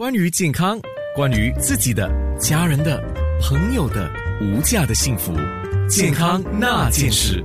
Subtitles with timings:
[0.00, 0.80] 关于健康，
[1.14, 2.10] 关于自己的、
[2.40, 2.98] 家人的、
[3.42, 5.34] 朋友的无价的幸福，
[5.90, 7.44] 健康那件事。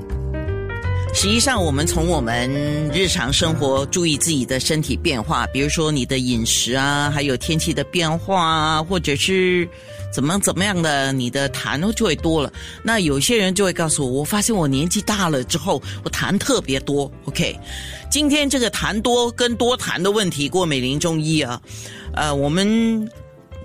[1.13, 2.49] 实际上，我们从我们
[2.93, 9.67] 日常生活注意自己的身体变化，比如说你的饮食啊，还有天气的变化啊，或者是
[10.13, 12.49] 怎么怎么样的，你的痰就会多了。
[12.83, 17.11] 那有些人就会告诉我，我发现我年纪大了之后，我痰特别多。
[17.25, 17.53] OK，
[18.09, 21.61] 今天这个痰多跟多痰的问题，过美玲中医啊，
[22.15, 23.09] 呃，我们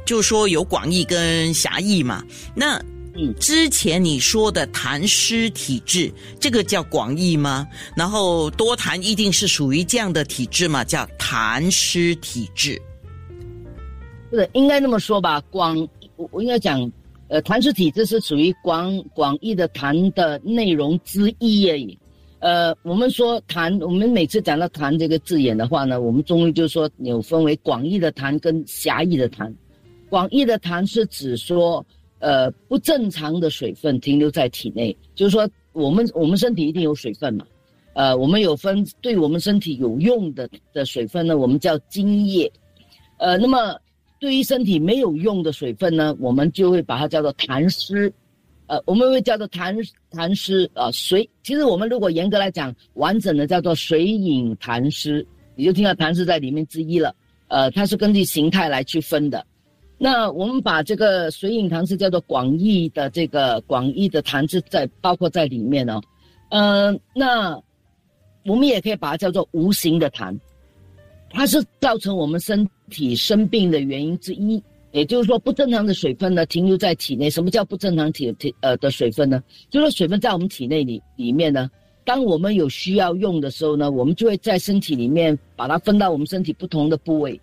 [0.04, 2.24] 就说有广义跟狭义嘛。
[2.54, 2.82] 那
[3.14, 7.66] 嗯，之前你说的痰湿体质，这个叫广义吗？
[7.96, 10.84] 然后多痰一定是属于这样的体质吗？
[10.84, 12.80] 叫痰湿体质？
[14.30, 15.40] 不是，应该那么说吧。
[15.50, 15.76] 广
[16.14, 16.90] 我我应该讲，
[17.28, 21.98] 呃，痰湿体质是属于广广义的痰的内容之一而已。
[22.40, 29.50] 呃，我们说痰，我们每次讲到痰这个字眼的话呢，我们中医就说有分为广义的痰跟狭义的痰。
[30.08, 31.84] 广义的痰是指说。
[32.22, 37.46] 呃，不正常的水分停留在体内，就是说，我们我们身体一定有水分嘛，
[37.94, 42.52] 呃，我们有分对我们身体有用的的水分呢，我们叫津液，
[43.16, 43.74] 呃，那么
[44.18, 48.12] 对于身体没有用的水分呢，我们就会把它叫做痰湿，
[48.70, 49.76] 呃，我们会叫做痰
[50.12, 55.26] 痰湿啊水，其实我们如果严格来讲，完整的叫做水饮痰湿，
[55.56, 57.12] 你就听到痰湿在里面之一了，
[57.48, 59.44] 呃，它是根据形态来去分的。
[59.98, 66.00] 那我们把这个水饮痰湿叫做广义的这个广义的痰湿在包括在里面哦，
[66.50, 67.60] 嗯，那
[68.44, 70.38] 我们也可以把它叫做无形的痰，
[71.28, 74.62] 它是造成我们身体生病的原因之一。
[74.92, 77.30] 也就是说，不正常的水分呢停留在体内。
[77.30, 79.42] 什么叫不正常体体呃的水分呢？
[79.70, 81.70] 就是水分在我们体内里里面呢，
[82.04, 87.40] 当我们有需要用的时候呢，我们就会在身体里面把它分到我们身体不同的部位。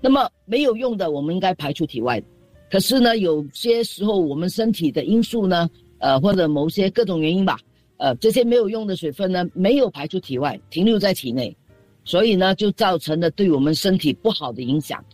[0.00, 2.22] 那么没有用的，我们应该排出体外。
[2.70, 7.58] 可是呢，有些时候我们身体的因素呢，呃，或者某些各种原因吧，
[7.96, 11.56] 呃，这些没有用的水分呢，没有排出体外，停留在体内，
[12.04, 15.04] 所以呢，就造成了对我们身体不好的影响。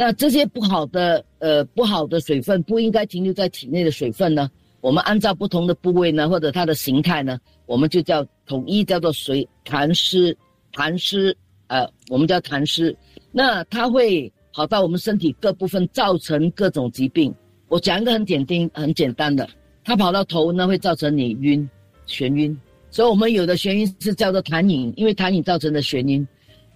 [0.00, 4.48] 那这些不好的，呃，不好的水分不应该停留在体内的水分呢，
[4.80, 7.36] 我们按照不同的部位呢，或者它的形态呢，
[7.66, 10.36] 我们就叫统一叫做水痰湿，
[10.72, 11.36] 痰湿，
[11.66, 12.96] 呃，我们叫痰湿。
[13.32, 14.32] 那它会。
[14.54, 17.32] 跑到我们身体各部分，造成各种疾病。
[17.68, 19.48] 我讲一个很简单、很简单的，
[19.84, 21.68] 它跑到头呢，会造成你晕、
[22.08, 22.58] 眩晕。
[22.90, 26.26] 所以，我们有的眩晕是叫做痰饮，因为痰饮造成的眩晕。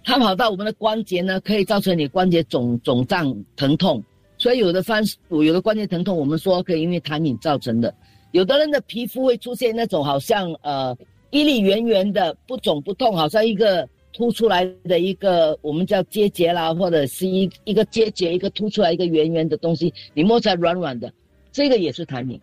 [0.03, 4.03] 它跑到我们的关节呢，可以造成你关节肿肿胀、疼痛。
[4.37, 7.93] 所以，有的方有的关节疼痛，我们说可以因为痰饮造成的。
[8.31, 10.97] 有的人的皮肤会出现那种好像呃
[11.29, 13.87] 一粒圆圆的，不肿不痛，好像一个。
[14.15, 21.11] 凸出来的一个，我们叫结节啦，或者是一一个结节，一个凸出来一个圆圆的东西，你摸起来软软的，
[21.51, 22.39] 这个也是痰饮。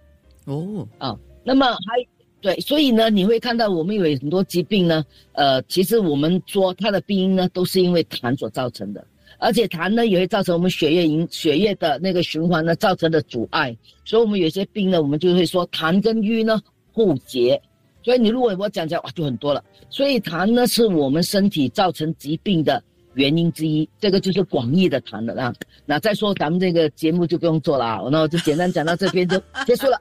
[0.46, 2.04] 哦，啊，那么还
[2.40, 9.04] 对，所以呢，你会看到我们有很多疾病呢，呃，其实我们说它的病因呢，都是因为痰所造成的，
[9.38, 16.60] 而且痰呢也会造成我们血液营血液的那个循环呢造成的阻碍，所以我们有些病呢，我们就会说痰跟瘀呢
[16.92, 17.60] 互结。
[18.02, 19.62] 所以你如果我讲讲哇，就很多了。
[19.90, 23.86] 所以痰呢，是我们身体造成疾病的原因之一。
[24.00, 25.54] 这个就是广义的痰了啊。
[25.84, 28.00] 那再说咱们这个节目就不用做了啊。
[28.10, 30.00] 那我就简单讲到这边就结束了。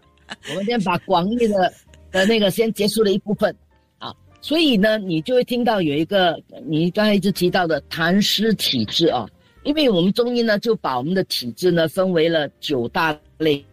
[0.49, 1.73] 我们先把广义的
[2.11, 3.55] 的那个先结束了一部分
[3.97, 4.13] 啊。
[4.41, 9.27] 所以呢，你就会听到有一个你刚才一直提到的痰湿体质啊。
[9.63, 13.63] 因为我们中医呢，就把我们的体质呢分为了九大类。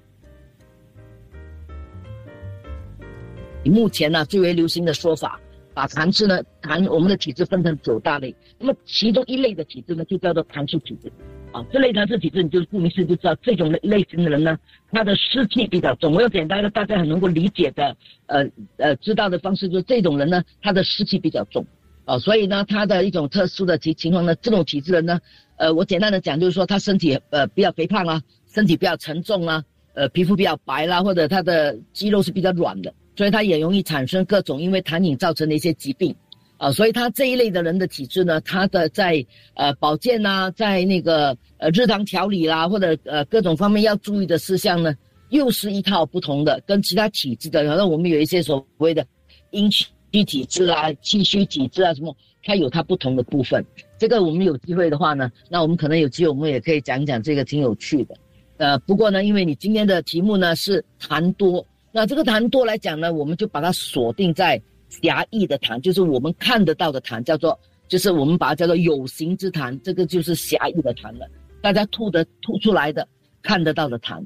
[3.64, 5.41] 目前呢，最为流行的说法，
[5.72, 8.34] 把痰湿呢，痰我们的体质分成九大类。
[8.58, 11.10] 那么其中一类的体质呢，就叫做痰湿体质。
[11.56, 14.58] 啊，这类痰湿体质，你就顾名思义就知道，这种类类型的人呢，
[14.92, 16.12] 他的湿气比较重。
[16.12, 17.96] 我用简单的、大家很能够理解的，
[18.26, 18.46] 呃
[18.76, 21.64] 呃，知道的方式，就是这种人呢，他的湿气比较重。
[22.04, 25.18] 啊，所以呢，他的一种特殊的情情况呢，这种体质的呢，
[25.56, 28.20] 呃，我简单的讲，就是说他身体呃比较肥胖啊，
[28.52, 29.64] 身体比较沉重啊，
[29.94, 32.92] 呃，皮肤比较白啦，或者他的肌肉是比较软的。
[33.16, 36.14] 所以他也容易产生各种因为痰饮造成的一些疾病，
[36.58, 39.24] 啊，所以他这一类的人的体质呢，他的在
[39.54, 44.94] 呃保健呐，在那个呃日常调理啦，或者呃各种方面要注意的事项呢，
[45.28, 49.06] 又是一套不同的，跟其他体质的，好像我们有一些所谓的
[49.50, 53.64] 阴虚体质啊、气虚体质啊什么，它有它不同的部分。
[53.98, 58.16] 这个我们有机会的话呢，那我们可能有机会，我们也可以讲讲这个，挺有趣的。
[58.56, 61.66] 呃，不过呢，因为你今天的题目呢是痰多。
[61.92, 71.27] 那这个痰多来讲呢，我们就把它锁定在狭义的痰，就是我们看得到的痰，叫做就是我们把它叫做有形之痰，这个就是狭义的痰了。
[71.60, 73.06] 大家吐的吐出来的
[73.42, 74.24] 看得到的痰。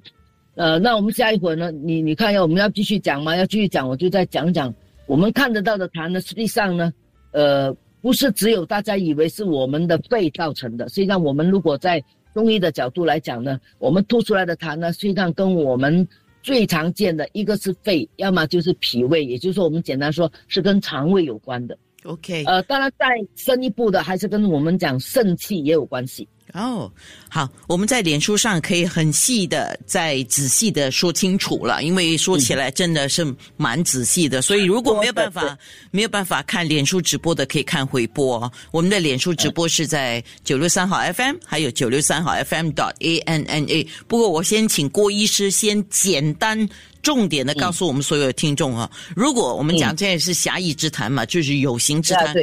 [0.57, 1.71] 呃，那我们下一会儿呢？
[1.71, 3.35] 你你看一下我们要继续讲吗？
[3.37, 4.75] 要继续讲，我就再讲讲
[5.07, 6.21] 我们看得到的痰呢。
[6.21, 6.93] 实际上呢，
[7.33, 10.89] 呃，不是只有大家以为是我们的肺造成的。
[10.89, 12.03] 实际上，我们如果在
[12.35, 16.07] 中医的角度来讲呢，我们吐出来的痰呢，实际上跟我们
[16.43, 21.77] 最常见的一个是肺，要么就是脾胃，也就是说，我们简单说是跟肠胃有关的。
[22.05, 23.07] OK，呃，当然再
[23.37, 26.27] 深一步的，还是跟我们讲肾气也有关系。
[26.55, 26.91] 哦，
[27.29, 34.43] 好，我们在脸书上可以很细的、再仔细的说清楚了，因为说起来真的是蛮仔细的。
[34.43, 35.57] 所以如果没有办法、
[35.91, 38.51] 没有办法看脸书直播的，可以看回播。
[38.71, 43.87] 我们的脸书直播是在九六三号 FM，还有九六三号 FM dot A N N A。
[44.09, 46.69] 不过我先请郭医师先简单、
[47.03, 52.35] 重点的告诉我们所有的听众啊，如果我们讲这也是狭义之谈嘛，就是有形之谈。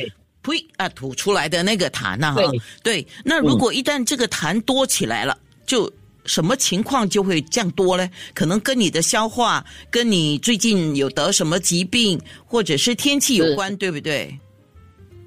[0.51, 0.87] 呸啊！
[0.89, 2.41] 吐出来的那个痰呐，哈，
[2.81, 3.05] 对。
[3.25, 5.91] 那如果一旦这个痰多起来了，就
[6.25, 8.09] 什么情况就会降多呢？
[8.33, 14.39] 可能跟你的消化，跟你最近有得什么疾病，或者是天气有关，对不对？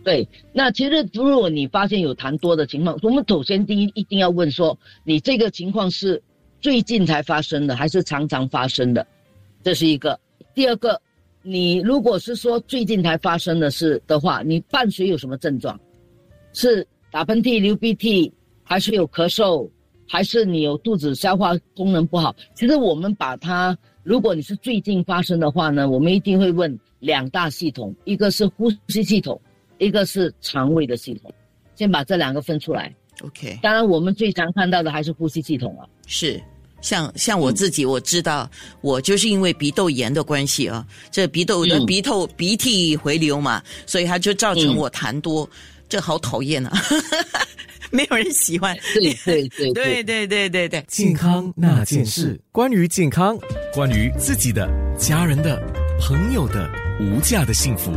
[0.02, 0.26] 对。
[0.52, 6.23] 那其实如果你发现有痰多的情况，我们首先第一一定要问说，你这个情况是
[6.61, 9.06] 最近才发生的，还是常常发生的？
[9.62, 10.19] 这是一个。
[10.55, 11.00] 第二个。
[11.42, 15.78] 你如果是说最近才发生的事的话，你伴随有什么症状？
[16.52, 18.32] 是打喷嚏、流鼻涕，
[18.62, 19.69] 还是有咳嗽，
[20.06, 22.34] 还是你有肚子消化功能不好？
[22.54, 29.40] 其实我们把它，如果你是最近发生的话呢，我们一定会问两大系统，一个是呼吸系统，
[29.78, 31.32] 一个是肠胃的系统，
[31.75, 32.94] 先把这两个分出来。
[33.22, 33.58] OK。
[33.62, 35.87] 当然，我们最常看到的还是呼吸系统啊。
[36.06, 36.40] 是。
[36.80, 38.48] 像像我自己我知道
[38.80, 45.48] 我就是因为鼻窦炎的关系啊这鼻窦的鼻头鼻涕回流嘛所以它就造成我痰多
[45.88, 47.46] 这好讨厌啊哈哈哈
[47.90, 49.48] 没有人喜欢对对
[50.04, 50.84] 对 对对。
[50.86, 53.36] 健康那件事关于健康
[53.74, 55.60] 关于自己的家人的
[56.00, 57.92] 朋友的无价的幸福。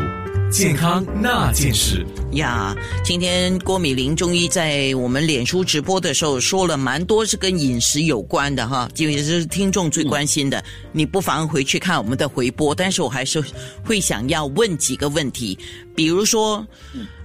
[0.53, 10.63] 健康那件事呀，今天郭美玲中医在我们脸书直播的时候说了蛮多是跟饮食有关的哈，就也是听众最关心的。
[10.91, 13.43] 你不妨回去看我们的回播，但是我还是
[13.83, 15.57] 会想要问几个问题，
[15.95, 16.63] 比如说，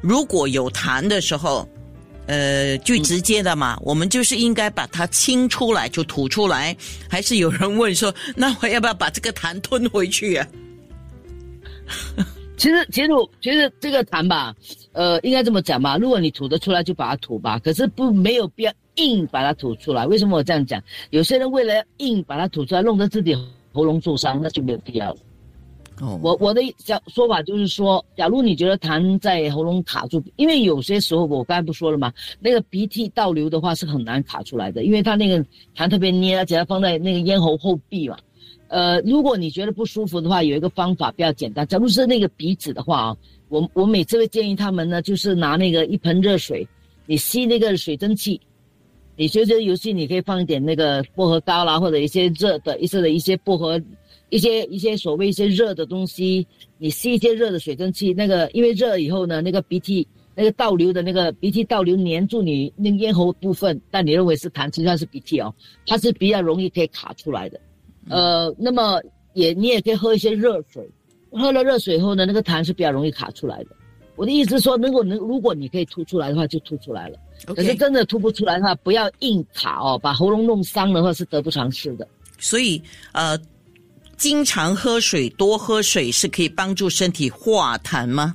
[0.00, 1.68] 如果有痰的时候，
[2.24, 6.74] 呃，最直接的嘛，我们就是应该把它清出来就吐出来，
[7.10, 10.48] 还是有人问说，那我要不要把这个痰吞回去啊？
[12.58, 13.08] 其实，其实，
[13.40, 14.54] 其实这个痰吧，
[14.92, 15.96] 呃，应该这么讲吧。
[15.96, 17.56] 如果你吐得出来，就把它吐吧。
[17.60, 20.04] 可是不没有必要硬把它吐出来。
[20.04, 20.82] 为什么我这样讲？
[21.10, 23.32] 有些人为了硬把它吐出来，弄得自己
[23.72, 25.16] 喉咙受伤，那就没有必要了。
[26.00, 32.12] 哦，我我的讲说法就是说，假如你觉得痰在喉咙卡住，因为有些时候我刚才不说了吗？
[32.40, 35.44] 那个鼻涕倒流的话是很难卡出来的，因为它那个
[35.76, 38.16] 痰特别黏，而且它放在那个咽喉后壁嘛。
[38.68, 41.66] 呃，如果你觉得不舒服的话，有一个方法比较简单。
[41.66, 43.16] 假如是那个鼻子的话啊，
[43.48, 46.68] 我我每次会建议他们呢，就是拿那个一盆热水，
[47.06, 48.38] 你吸那个水蒸气，
[49.16, 53.80] 你学这个游戏，你可以放一点那个薄荷膏啦，或者一些热的一些的一些薄荷，
[54.28, 56.46] 一些一些所谓一些热的东西，
[56.76, 65.54] 你吸一些热的水蒸气，那个因为热以后呢，那个鼻涕那个倒流的那个鼻涕倒流粘住你那咽喉部分，但你认为是痰，其实它是鼻涕哦，
[65.86, 67.58] 它是比较容易可以卡出来的。
[68.10, 69.00] 呃，那么
[69.34, 70.88] 也你也可以喝一些热水，
[71.30, 73.70] 喝了热水后呢，那个痰是比较容易卡出来的。
[74.16, 77.16] 我的意思是说，如果能如果你可以吐出来的话，就吐出来了。
[77.54, 82.08] 可是真的吐不出来的话，不要硬卡哦，把喉咙弄伤的话是得不偿失的。
[82.36, 83.38] 所以呃，
[84.16, 88.34] 经常喝水，多喝水是可以帮助身体化痰吗？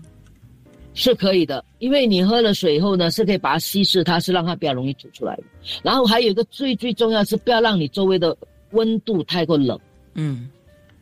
[0.93, 5.43] 是可以的，因为你喝了水以后呢，是可以把它稀释，它是让它比较容易吐出来的。
[5.83, 8.37] 然后还有一个最最重要是不要让你周围的。
[8.73, 9.79] 温度太过冷，
[10.15, 10.49] 嗯，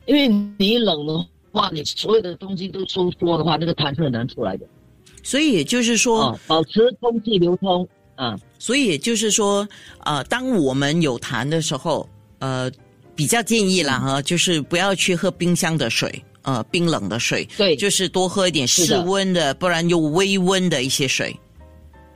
[0.05, 4.65] 因为你冷的话，你所有的东西都收缩的话，那个痰是很难出来的。
[5.23, 8.39] 所以也就是说，保持空气流通啊。
[8.57, 9.67] 所以也就是说，
[10.05, 12.07] 呃，当我们有痰的时候，
[12.39, 12.71] 呃，
[13.15, 21.35] 比较建议啦哈，就是不要去喝冰箱的水，呃，冰冷的水，对，就是多喝一点室温的，不然又微温的一些水。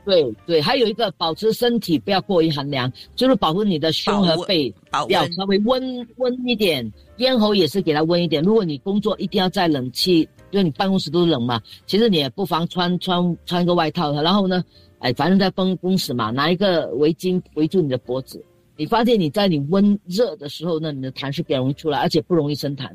[0.06, 4.72] 对对，还有一个保持身体不要过于寒凉，就是保护你的胸和背
[5.08, 8.40] 要稍微温温一点，咽喉也是给它温一点。
[8.40, 10.20] 如果你工作一定要在冷气，
[10.52, 14.12] 因为你办公室都是冷嘛，其实你也不妨穿穿穿一个外套。
[14.22, 14.64] 然后呢，
[15.00, 18.40] 哎，反正在办公室嘛，拿一个围巾围住你的脖子。
[18.76, 22.88] 你发现你在你温热的时候呢，你的痰是比较容易出来，而且不容易生痰。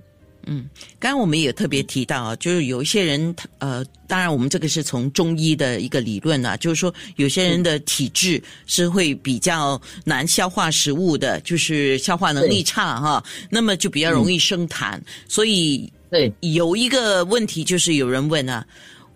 [0.47, 0.67] 嗯，
[0.99, 14.99] 刚刚我们也特别提到啊，就是有一些人，呃，当然我们这个是从中医的一个理论啊，就是说有些人的体质是会比较难消化食物的，就是消化能力差哈，那么就比较容易生痰。
[15.27, 18.65] 所以，对，有一个问题就是有人问啊，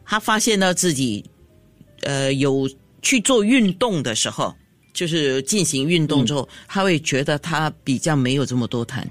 [0.06, 1.24] 他发现到自己，
[2.02, 2.70] 呃，有
[3.02, 4.56] 去做运动的时候，
[4.94, 9.04] 就是进行运动之后，他会觉得他比较没有这么多痰。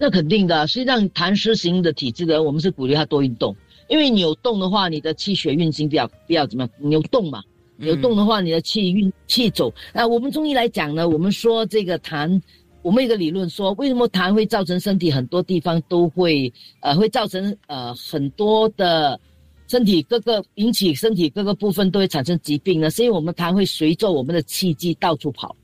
[0.00, 3.54] 那肯定的，实际上痰湿型的体质的人，我们是鼓励他多运动，
[3.88, 6.70] 因为你有动的话，你的气血运行比较比较怎么样？
[6.78, 7.42] 你有动嘛？
[7.78, 9.72] 有动的话，你的气运气走。
[9.92, 12.40] 那我们中医来讲呢，我们说这个痰，
[12.82, 19.18] 我们一个理论说，为什么痰会造成身体很多地方都会呃会造成呃很多的
[19.66, 22.88] 身体各个引起身体各个部分都会产生疾病呢？
[22.88, 25.56] 是因为我们痰会随着我们的气机到处跑。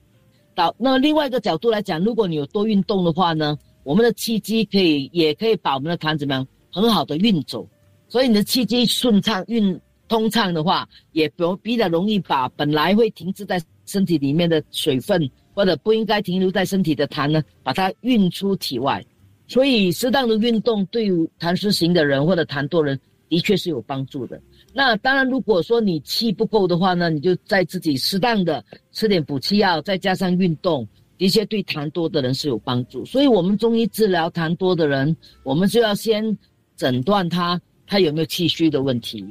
[0.57, 3.57] 到那另外一个角度来讲，如果你有多运动的话呢？
[3.85, 7.69] 我们的气机可以，也可以把我们的痰怎么样很好的运走，
[8.09, 19.05] 所以你的气机顺畅运通畅的话，也比比较容易把本来会停滞在身体里面的水分或者不应该停留在身体的痰呢，把它运出体外。
[19.47, 22.99] 所以适当的运动对于痰湿型的人或者痰多人
[23.29, 24.41] 的确是有帮助的。
[24.73, 30.89] 那当然，如果说你气不够的话呢，你就在自己适当的吃点补气药，再加上运动。
[31.17, 36.37] 的确对痰多的人是有帮助，所以我们中医治疗痰多的人，我们就要先
[36.77, 39.25] 诊断他他有没有气虚的问题，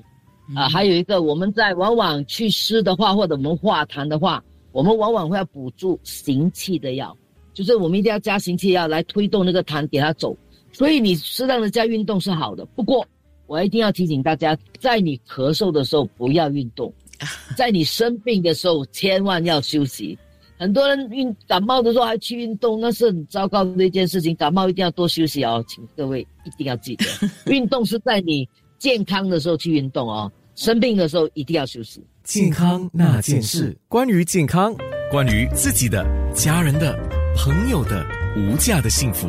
[0.56, 7.16] 啊，还有一个我们在往往祛湿的话，或者我们化痰的话，我们往往会要补助行气的药，
[7.54, 10.36] 就是我们一定要加行气药来推动那个痰给它走。
[10.72, 13.06] 所以你适当的加运动是好的，不过
[13.46, 16.92] 我一定要提醒大家，在你咳嗽的时候不要运动，
[17.58, 20.18] 在你生病的时候千万要休息。
[20.58, 24.36] 很多人运感冒的时候还去运动，那是很糟糕的一件事情。
[24.36, 27.06] 感冒一定要多休息哦，请各位一定要记得，
[27.52, 32.02] 运动是在你健康的时候去运动哦，生病的时候一定要休息。
[32.24, 34.74] 健康那件事，关于健康，
[35.12, 36.98] 关于自己的、家人的、
[37.36, 38.06] 朋友的
[38.38, 39.28] 无价的幸福。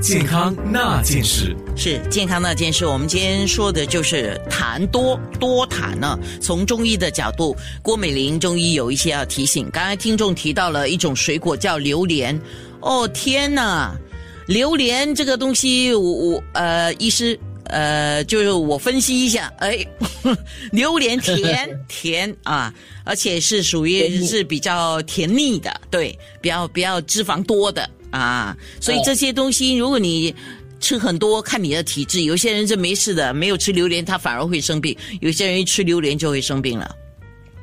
[0.00, 2.86] 健康那件事是健康那件事。
[2.86, 6.18] 我们今天说的就是痰多多痰呢。
[6.40, 9.68] 从中医的角度，郭美玲中医有一些要提醒。
[9.70, 12.38] 刚才听众提到了一种水果叫榴莲，
[12.80, 13.94] 哦天呐，
[14.46, 19.86] 榴莲这个东西，我我呃，医师呃，就是我分析一下，哎，
[20.72, 22.72] 榴莲甜 甜啊，
[23.04, 27.88] 而且是属于是比较甜腻的，对，比较比较脂肪多的。
[28.10, 30.34] 啊，所以这些东西，如果你
[30.80, 32.22] 吃很多，看你的体质。
[32.22, 36.94] 有些人是没事的，没有吃榴莲，他反而会生病；有些人一吃榴莲就会生病了，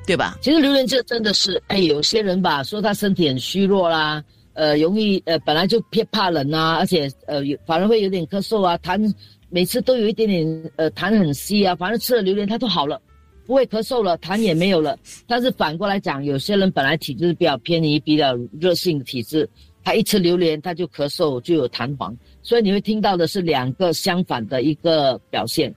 [0.06, 0.38] 对吧？
[0.42, 4.24] 其实榴莲这真的是，哎，有些人吧说他身体很虚弱啦，
[4.54, 9.12] 呃，容易呃本来就偏怕冷啊，而且呃有反而会有点咳嗽啊，痰
[9.50, 13.02] 每次都有一点点呃痰很稀啊，反正吃了榴莲他都好了，
[13.48, 14.96] 不会咳嗽了，痰也没有了。
[15.26, 19.50] 但是反过来讲，有些人本来体质比较偏移、比较热性的体质。
[19.84, 25.74] 他一吃榴莲，他就咳嗽，就有痰黄，所以你会听到的是两个相反的一个表现，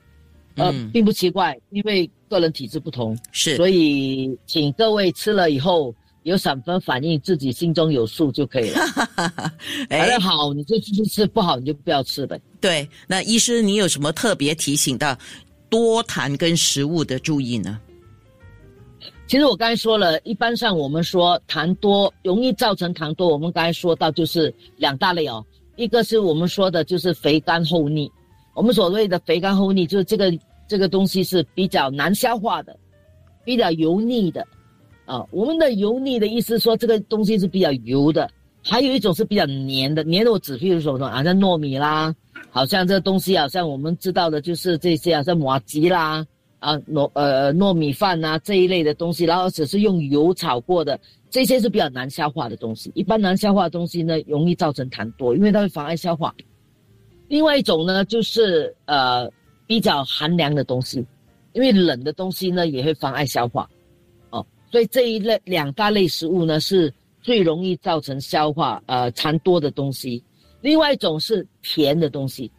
[0.57, 8.81] 呃，并不奇怪，因为个人体质不同，是，所以请各位吃了以后有什么反应，自己心中有数就可以了。
[9.89, 12.41] 哎，好，你就继续吃；不好，你就不要吃呗。
[12.61, 15.17] 对，那医师，你有什么特别提醒到
[15.69, 17.81] 多痰跟食物的注意呢？
[19.27, 25.45] 其实我刚才说了，一般上我们说痰多容易造成痰多，我们刚才说到就是两大类哦，
[25.77, 28.11] 一个是我们说的就是肥甘厚腻，
[28.55, 30.33] 我们所谓的肥甘厚腻就是这个
[30.67, 32.77] 这个东西是比较难消化的，
[33.45, 34.47] 比较油腻的，
[35.07, 38.29] 啊，我们的油腻的意思说这个东西是比较油的，
[38.63, 42.15] 还有一种是比较黏的，黏的我指譬如说说好像糯米啦，
[42.51, 46.27] 好像这个东西好像我们知道的就是这些啊，像麻吉啦。
[46.61, 51.01] 啊，糯呃糯米饭呐这一类的东西，然后只是用油炒过的，
[51.31, 52.93] 这些是比较难消化的东西。
[52.95, 56.35] 一般难消化的东西呢，容易造成痰多，因为它会妨碍消化。
[57.29, 59.27] 另外一种呢，就是呃
[59.67, 61.05] 比较寒凉的东西，
[61.55, 63.67] 因为冷的东西呢也会妨碍消化。
[64.29, 70.23] 哦，所以这一类两大类食物呢是最容易造成消化呃痰多的东西。
[70.61, 72.53] 另外一种是甜的东西，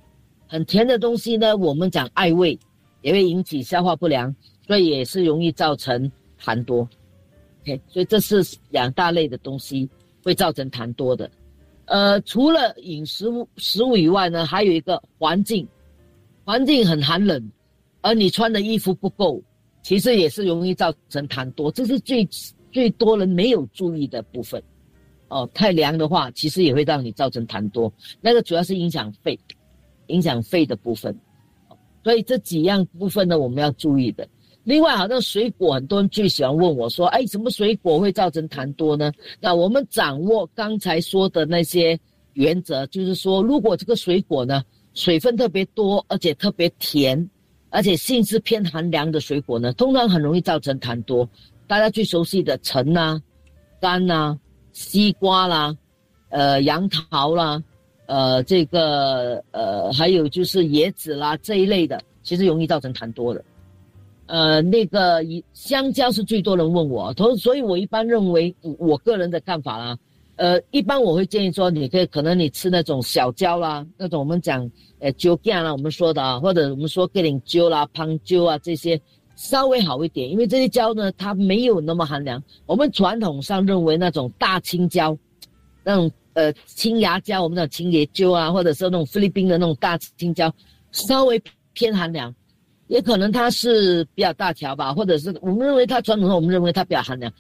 [0.48, 2.58] 很甜的东西呢，我们讲爱味。
[3.02, 4.34] 也会引起消化不良，
[4.68, 6.88] 所以也是容易造成痰多。
[7.62, 9.90] OK，所以这是两大类的东西
[10.24, 11.30] 会造成痰多的。
[11.86, 15.68] 呃，除了饮食物食物以外呢，还有一个环境，
[16.44, 17.52] 环境很寒冷，
[18.02, 19.42] 而你穿的衣服不够，
[19.84, 21.72] 其实也是容易造成痰多。
[21.72, 22.28] 这是最
[22.72, 24.62] 最多人没有注意的部分。
[25.28, 27.92] 哦，太凉的话，其实也会让你造成痰多。
[28.22, 29.40] 那个主要是影响肺。
[30.08, 31.18] 影响肺的部分。
[32.04, 34.28] 所以这几样部分呢，我们要注意的。
[34.64, 42.00] 另外，好像水果，很多人最喜欢问我说：“哎，什么水果会造成痰多呢？”那我们掌握刚才说的那些
[42.34, 47.28] 原则，就是说，如果这个水果呢，水分特别多，而且特别甜，
[47.72, 51.28] 而且性质偏寒凉的水果呢，通常很容易造成痰多。
[51.66, 53.20] 大家最熟悉的橙啊、
[53.82, 54.38] 柑啊、
[54.74, 55.76] 西瓜啦、
[56.30, 57.64] 呃杨桃啦、
[58.12, 63.42] 呃这个呃还有就是椰子啦这一类的，其实容易造成痰多的。
[64.26, 69.98] 呃，那个香蕉是最多人问我，同所以，我一般认为，我个人的看法啦，
[70.36, 79.00] 呃，一般我会建议说，你可以可能你吃那种小蕉啦，那种我们讲呃蕉干啦，我们说的啊，或者我们说格林蕉啦、胖蕉啊这些
[79.38, 82.42] 稍微好一点，因为这些蕉呢，它没有那么寒凉。
[82.66, 85.18] 我们传统上认为那种大青椒，
[85.84, 90.54] 那种呃青芽椒，我们讲青叶蕉啊，或者是那种菲律宾的那种大青椒，
[90.92, 91.42] 稍微
[91.74, 92.34] 偏寒凉。
[92.88, 97.32] 也可能它是比较大条吧，或者是我们认为它传统上我们认为它比较寒凉。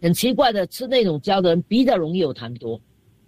[0.00, 2.80] 很奇怪的，吃那种胶的人比较容易有痰多。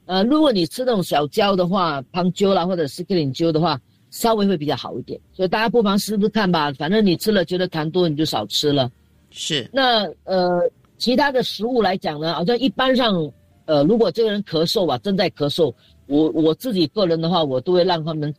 [0.06, 5.20] 呃，如果你吃那种小胶的话，胖灸啦或者是克林灸的话，稍微会比较好一点。
[5.32, 8.88] 所以大家不妨试试看吧，反正你吃了觉得痰多，你就少吃了。
[9.30, 9.68] 是。
[9.72, 13.28] 那呃，其他的食物来讲呢，好像一般上，
[13.66, 15.74] 呃，如果这个人咳嗽吧，正在咳嗽，
[16.06, 18.34] 我我自己个人的话，我都会让他们。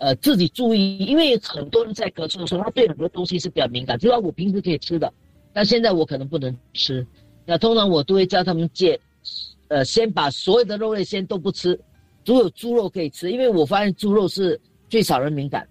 [0.00, 3.98] 呃，自己注意，因为很多人在咳嗽的时候，他对很多东西是比较敏感。
[3.98, 5.12] 就说我平时可以吃的，
[5.52, 7.04] 但现在我可能不能吃。
[7.44, 8.96] 那通常我都会叫他们戒，
[9.66, 11.76] 呃，先把所有的肉类先都不吃，
[12.22, 15.66] 只有猪肉可以吃，因为我发现猪肉是最少人敏感。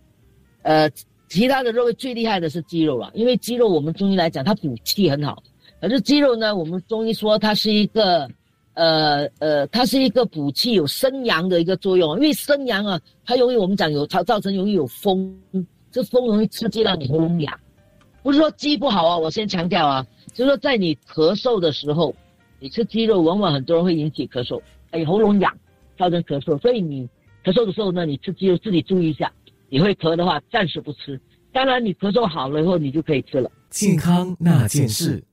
[0.64, 0.92] 呃，
[1.30, 5.42] 其他的肉类最厉害的是鸡肉了，因为鸡肉我们中医来讲它补气很好，
[5.80, 8.30] 可是鸡肉呢，我们中医说它是一个。
[8.78, 15.36] 呃呃，它是一个补气、有生阳的一个作用，因为生阳啊，它容易我们讲有它造成容易有风，
[15.92, 17.60] 这风容易刺激到你喉咙痒。
[18.22, 22.16] 不是说鸡不好啊，我先强调啊，就是说在你咳嗽的时候，
[22.60, 25.52] 你吃鸡肉往往很多人会引起咳嗽，哎，喉咙痒，
[25.98, 27.10] 造成咳嗽，所以你
[27.44, 29.32] 咳嗽的时候呢，你吃鸡肉自己注意一下，
[29.70, 31.20] 你会咳的话暂时不吃，
[31.52, 33.50] 当然你咳嗽好了以后你就可以吃了。
[33.72, 35.24] 健康那件事。